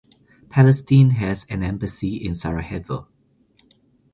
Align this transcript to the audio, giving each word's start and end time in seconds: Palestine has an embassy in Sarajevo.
Palestine 0.49 1.11
has 1.11 1.45
an 1.45 1.61
embassy 1.61 2.15
in 2.17 2.33
Sarajevo. 2.33 3.07